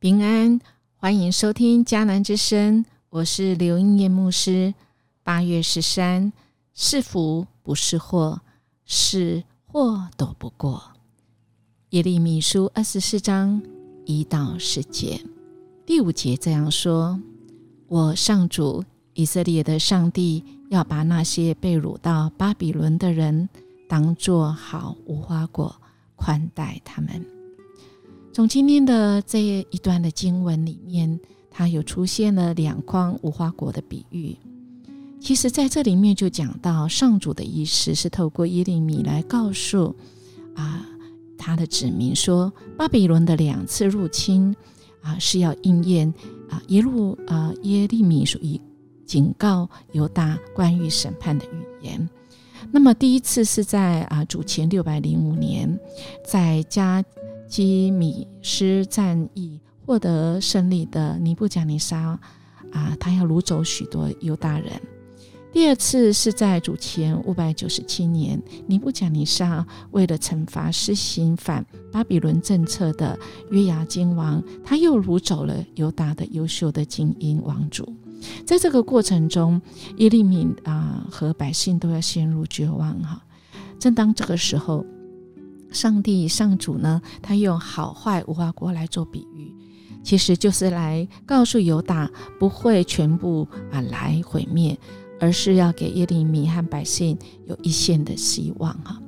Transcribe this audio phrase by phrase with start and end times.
[0.00, 0.60] 平安，
[0.94, 4.72] 欢迎收听迦南之声，我是刘英叶牧师。
[5.24, 6.32] 八月十三，
[6.72, 8.40] 是福不是祸，
[8.84, 10.80] 是祸躲不过。
[11.90, 13.60] 耶利米书二十四章
[14.06, 15.20] 一到十节，
[15.84, 17.20] 第五节这样说
[17.88, 23.48] ：“我上主以色列的上帝要把那些被掳到巴比伦的人
[23.88, 25.74] 当作好无花果
[26.14, 27.26] 宽待他们。”
[28.38, 31.18] 从今天的这一段的经文里面，
[31.50, 34.36] 它有出现了两筐无花果的比喻。
[35.20, 39.92] 其实，在这里面就讲到上主的意思是透过耶利米来告诉
[40.54, 40.86] 啊
[41.36, 44.54] 他的子民说，巴比伦的两次入侵
[45.02, 46.14] 啊是要应验
[46.48, 48.60] 啊耶路啊耶利米属于
[49.04, 52.08] 警告犹大关于审判的预言。
[52.70, 55.76] 那么第一次是在啊主前六百零五年，
[56.24, 57.04] 在加。
[57.48, 62.18] 基米斯战役获得胜利的尼布甲尼撒
[62.72, 64.70] 啊，他要掳走许多犹大人。
[65.50, 73.18] 第二次是在主前五百九十七年，尼布甲尼撒为了惩罚施行反巴比伦政策的
[73.50, 77.90] 约雅金王，他又掳走了犹大的优秀的精英王主。
[78.44, 79.60] 在这个过程中，
[79.96, 83.24] 耶利米啊和百姓都要陷入绝望哈。
[83.78, 84.84] 正当这个时候。
[85.70, 89.54] 上帝上主呢，他用好坏无花果来做比喻，
[90.02, 94.78] 其实就是来告诉犹大不会全部啊来毁灭，
[95.20, 99.00] 而是要给耶利米和百姓有一线的希望哈。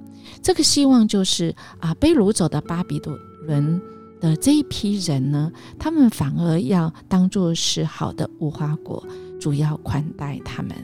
[0.42, 3.00] 这个希望就是啊被掳走的巴比
[3.46, 3.80] 伦
[4.20, 9.06] 的这一批人呢，他们反而要当做是好的无花果，
[9.40, 10.74] 主要宽待他们。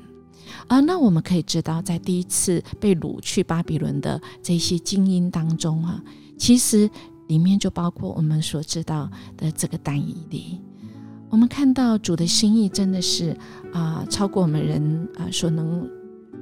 [0.67, 6.03] 啊，那我们可以知道，在第一次被掳去巴比伦的这些精英当中啊，
[6.39, 6.89] 其实
[7.29, 10.61] 里面就包括我们所知道的这个丹以利。
[11.29, 13.37] 我们看到主的心意真的是
[13.73, 15.89] 啊，超过我们人啊所能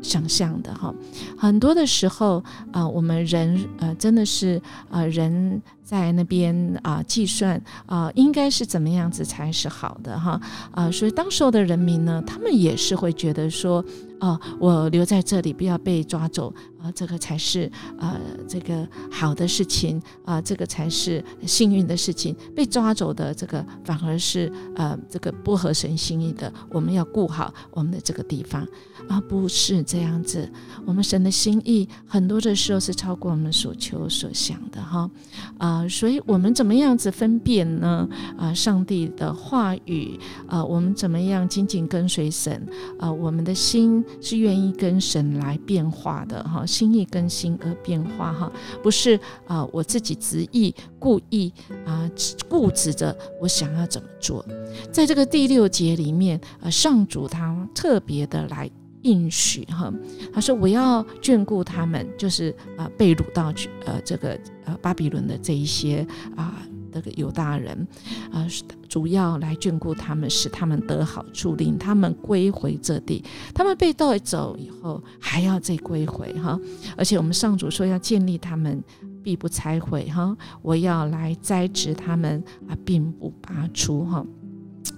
[0.03, 0.94] 想象的哈。
[1.37, 4.60] 很多的时候啊，我们人呃真的是
[4.91, 5.60] 啊人。
[5.84, 10.41] 在那边啊，计算啊，应该是怎么样子才是好的哈
[10.71, 13.84] 啊，所以当时候的人民呢，他们也是会觉得说，
[14.21, 22.35] 哦，我留在这里，不要被抓走啊，这个才是呃这个好的事情啊，这个才是幸运的事情。
[22.55, 28.67] 被抓走的这个反而是呃这个不合神心意的，我们要顾好我们的这个地方，
[29.09, 30.51] 而不是这样子。
[30.87, 35.11] 我们神的心意很多的时候是超过我们所求所想的哈。
[35.59, 38.09] 啊，所以我们怎么样子分辨呢？
[38.39, 42.67] 啊，上帝的话语，啊，我们怎么样紧紧跟随神？
[42.99, 48.53] 啊，我们的心是愿意跟神来变化的哈，心意跟心而变化哈，
[48.83, 51.53] 不是啊，我自己执意故意
[51.85, 52.11] 啊
[52.49, 54.45] 固执着我想要怎么做。
[54.93, 58.71] 在这个第六节里面，呃，上主他特别的来。
[59.05, 59.93] 应许哈，
[60.33, 64.31] 他说我要眷顾他们，就是啊被掳到去呃这个
[64.65, 66.67] 呃巴比伦的这一些啊
[67.00, 67.87] 个犹大人
[68.32, 68.47] 啊，
[68.88, 73.25] 主要来眷顾他们，使他们得好处，令他们归回这地。
[73.55, 76.59] 他们被带走以后，还要再归回哈。
[76.97, 78.83] 而且我们上主说要建立他们，
[79.22, 80.37] 必不拆毁哈。
[80.62, 84.25] 我要来栽植他们啊，并不拔出哈。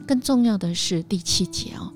[0.06, 1.92] 更重要的是第七节哦。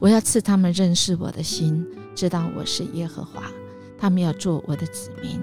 [0.00, 3.42] 我要赐他们认识我的心，知道我是耶和华。
[3.96, 5.40] 他们要做我的子民，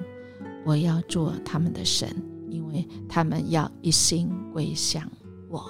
[0.65, 2.09] 我要做他们的神，
[2.55, 5.03] 因为他们要一心归向
[5.49, 5.63] 我。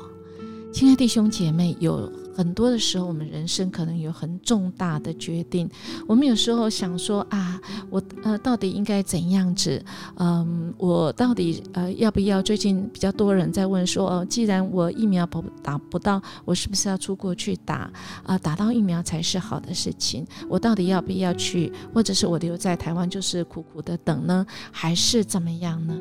[0.72, 2.12] 亲爱的弟兄姐妹，有。
[2.35, 5.69] 很多的时候，我们人生可能有很重大的决定。
[6.06, 7.59] 我们有时候想说啊，
[7.90, 9.81] 我呃到底应该怎样子？
[10.16, 12.41] 嗯，我到底呃要不要？
[12.41, 17.89] 最近比较多人在问说，哦，既然我疫苗不打不到，我是不是要出国去打？
[18.24, 20.27] 啊，打到疫苗才是好的事情。
[20.50, 21.71] 我到底要不要去？
[21.94, 24.45] 或者是我留在台湾就是苦苦的等呢？
[24.71, 25.98] 还是怎么样呢？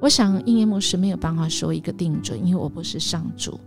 [0.00, 3.58] 我想应验牧师没有办法说一个定准，因为我不是上主。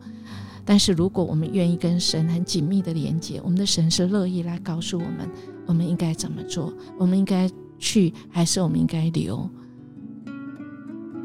[0.69, 5.27] 但是，如果我们愿意跟神很紧密的连接，我们的神是乐意来告诉我们，
[5.65, 7.49] 我们应该怎么做，我们应该
[7.79, 9.49] 去，还是我们应该留？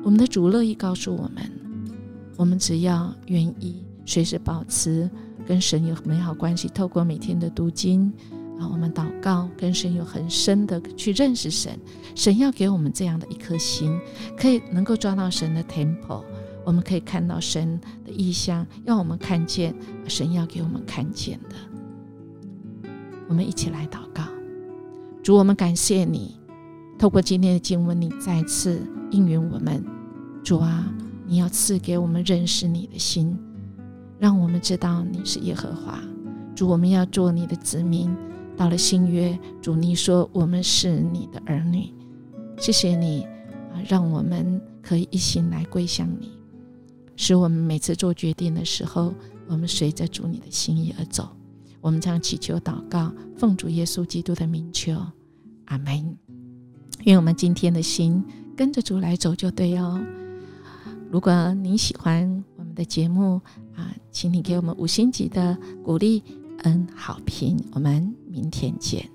[0.03, 1.45] 我们的主乐意告诉我们，
[2.39, 5.11] 我们只要愿意随时保持
[5.47, 8.11] 跟神有美好关系，透过每天的读经
[8.59, 11.79] 啊，我们祷告，跟神有很深的去认识神，
[12.15, 14.01] 神要给我们这样的一颗心，
[14.39, 16.25] 可以能够抓到神的 temple。
[16.65, 19.75] 我们可以看到神的意象，让我们看见
[20.09, 22.89] 神要给我们看见的。
[23.29, 24.25] 我们一起来祷告，
[25.23, 26.37] 主，我们感谢你，
[26.99, 28.81] 透过今天的经文，你再次
[29.11, 29.85] 应允我们。
[30.43, 30.93] 主啊，
[31.27, 33.39] 你要赐给我们认识你的心，
[34.19, 35.99] 让我们知道你是耶和华。
[36.55, 38.15] 主，我们要做你的子民。
[38.57, 41.93] 到了新约，主你说我们是你的儿女。
[42.57, 43.23] 谢谢你
[43.73, 46.34] 啊，让我们可以一心来归向你，
[47.17, 49.15] 使我们每次做决定的时候，
[49.47, 51.29] 我们随着主你的心意而走。
[51.81, 54.99] 我们将祈求祷告，奉主耶稣基督的名求，
[55.67, 56.17] 阿门。
[57.05, 58.25] 愿我们今天的心
[58.57, 60.01] 跟着主来走就对哦。
[61.11, 63.41] 如果您喜欢我们的节目
[63.77, 66.23] 啊，请你给我们五星级的鼓励，
[66.63, 67.63] 嗯，好评。
[67.73, 69.07] 我们明天见。